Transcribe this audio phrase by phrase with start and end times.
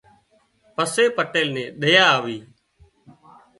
[0.75, 2.37] پسي پٽيل نين ۮيا آوي